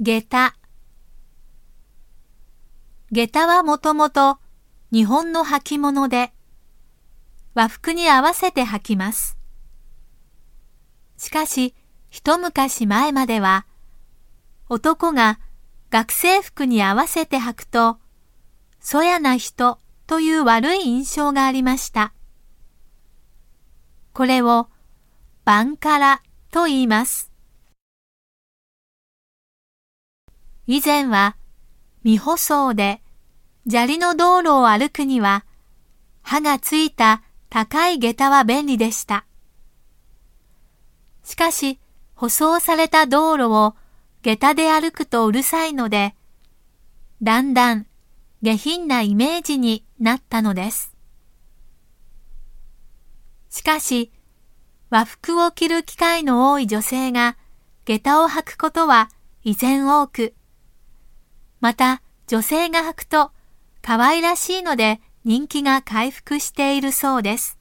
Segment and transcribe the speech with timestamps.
[0.00, 0.56] 下駄。
[3.12, 4.38] 下駄はもともと
[4.90, 6.32] 日本の履物で、
[7.54, 9.38] 和服に合わせて履きます。
[11.16, 11.76] しかし、
[12.10, 13.66] 一昔前までは、
[14.68, 15.38] 男が
[15.90, 17.98] 学生服に合わせて履くと、
[18.80, 22.12] そやな人という悪い印象がありました。
[24.12, 24.68] これを、
[25.44, 27.33] バンカラと言います。
[30.66, 31.36] 以前は
[32.02, 33.02] 未舗装で
[33.68, 35.44] 砂利の道路を歩くには
[36.22, 39.26] 刃がついた高い下駄は便利でした。
[41.22, 41.78] しかし
[42.14, 43.74] 舗装された道路を
[44.22, 46.14] 下駄で歩くとうるさいので、
[47.22, 47.86] だんだん
[48.42, 50.94] 下品なイメージになったのです。
[53.50, 54.12] しかし、
[54.90, 57.36] 和服を着る機会の多い女性が
[57.84, 59.10] 下駄を履くことは
[59.42, 60.34] 依然多く、
[61.64, 63.30] また女性が履くと
[63.80, 67.58] 可愛らしいので人気が回復しているそうです。